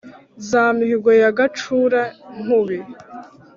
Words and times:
Za 0.47 0.63
Mihigo 0.77 1.11
ya 1.21 1.29
Gacura-nkumbi, 1.37 2.77